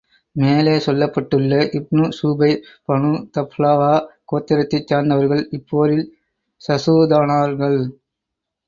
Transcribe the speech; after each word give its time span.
மேலே 0.35 0.71
சொல்லப்பட்டுள்ள 0.77 1.59
Ibn 1.79 2.05
Zubair 2.17 2.57
Banu 2.87 3.11
Thalaba 3.37 3.93
கோத்திரத்தைச் 4.25 4.89
சார்ந்தவர்கள் 4.91 5.45
இப்போரில் 5.59 6.05
ஷஹீதானார்கள். 6.61 7.79